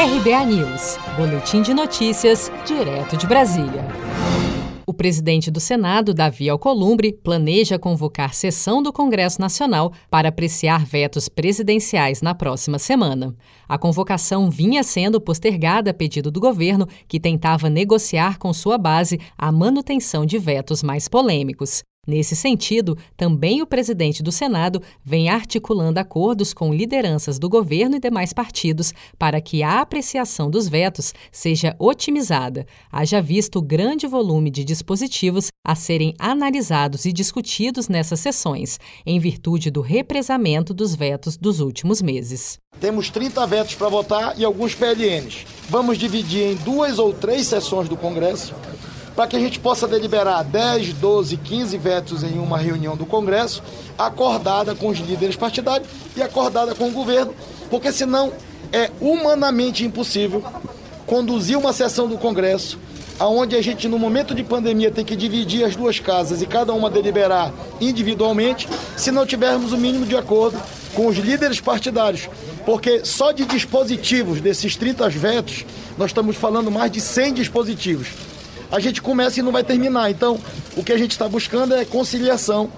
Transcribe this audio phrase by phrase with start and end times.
[0.00, 3.84] RBA News, Boletim de Notícias, direto de Brasília.
[4.86, 11.28] O presidente do Senado, Davi Alcolumbre, planeja convocar sessão do Congresso Nacional para apreciar vetos
[11.28, 13.34] presidenciais na próxima semana.
[13.68, 19.18] A convocação vinha sendo postergada a pedido do governo, que tentava negociar com sua base
[19.36, 21.82] a manutenção de vetos mais polêmicos.
[22.08, 28.00] Nesse sentido, também o presidente do Senado vem articulando acordos com lideranças do governo e
[28.00, 34.50] demais partidos para que a apreciação dos vetos seja otimizada, haja visto o grande volume
[34.50, 41.36] de dispositivos a serem analisados e discutidos nessas sessões, em virtude do represamento dos vetos
[41.36, 42.58] dos últimos meses.
[42.80, 45.44] Temos 30 vetos para votar e alguns PLNs.
[45.68, 48.54] Vamos dividir em duas ou três sessões do Congresso
[49.18, 53.60] para que a gente possa deliberar 10, 12, 15 vetos em uma reunião do Congresso,
[53.98, 57.34] acordada com os líderes partidários e acordada com o governo,
[57.68, 58.32] porque senão
[58.72, 60.40] é humanamente impossível
[61.04, 62.78] conduzir uma sessão do Congresso
[63.18, 66.72] aonde a gente no momento de pandemia tem que dividir as duas casas e cada
[66.72, 70.56] uma deliberar individualmente, se não tivermos o mínimo de acordo
[70.94, 72.28] com os líderes partidários,
[72.64, 75.64] porque só de dispositivos desses 30 vetos
[75.98, 78.06] nós estamos falando mais de 100 dispositivos
[78.70, 80.10] a gente começa e não vai terminar.
[80.10, 80.38] Então,
[80.76, 82.70] o que a gente está buscando é conciliação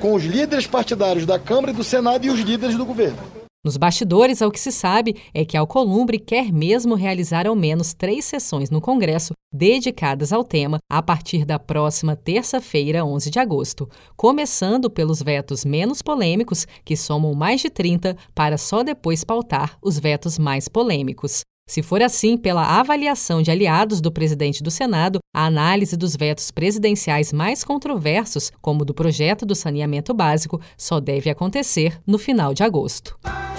[0.00, 3.18] com os líderes partidários da Câmara e do Senado e os líderes do governo.
[3.62, 8.24] Nos bastidores, ao que se sabe é que Alcolumbre quer mesmo realizar ao menos três
[8.24, 14.88] sessões no Congresso dedicadas ao tema a partir da próxima terça-feira, 11 de agosto, começando
[14.88, 20.38] pelos vetos menos polêmicos, que somam mais de 30, para só depois pautar os vetos
[20.38, 21.42] mais polêmicos.
[21.68, 26.50] Se for assim, pela avaliação de aliados do presidente do Senado, a análise dos vetos
[26.50, 32.52] presidenciais mais controversos, como o do projeto do saneamento básico, só deve acontecer no final
[32.52, 33.16] de agosto.